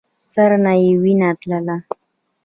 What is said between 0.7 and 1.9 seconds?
يې وينه تله.